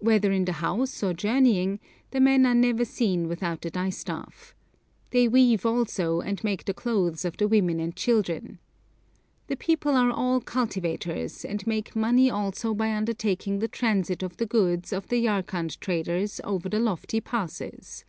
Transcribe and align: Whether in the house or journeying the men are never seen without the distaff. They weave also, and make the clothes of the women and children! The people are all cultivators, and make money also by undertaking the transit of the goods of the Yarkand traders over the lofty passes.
Whether 0.00 0.32
in 0.32 0.44
the 0.44 0.52
house 0.60 1.02
or 1.02 1.14
journeying 1.14 1.80
the 2.10 2.20
men 2.20 2.44
are 2.44 2.54
never 2.54 2.84
seen 2.84 3.26
without 3.26 3.62
the 3.62 3.70
distaff. 3.70 4.54
They 5.12 5.28
weave 5.28 5.64
also, 5.64 6.20
and 6.20 6.44
make 6.44 6.66
the 6.66 6.74
clothes 6.74 7.24
of 7.24 7.38
the 7.38 7.48
women 7.48 7.80
and 7.80 7.96
children! 7.96 8.58
The 9.46 9.56
people 9.56 9.94
are 9.96 10.10
all 10.10 10.42
cultivators, 10.42 11.42
and 11.42 11.66
make 11.66 11.96
money 11.96 12.30
also 12.30 12.74
by 12.74 12.94
undertaking 12.94 13.60
the 13.60 13.66
transit 13.66 14.22
of 14.22 14.36
the 14.36 14.44
goods 14.44 14.92
of 14.92 15.08
the 15.08 15.22
Yarkand 15.24 15.80
traders 15.80 16.38
over 16.44 16.68
the 16.68 16.78
lofty 16.78 17.22
passes. 17.22 18.04